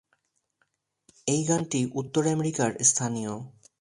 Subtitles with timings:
[1.27, 3.33] এই গণটি উত্তর আমেরিকার স্থানীয়।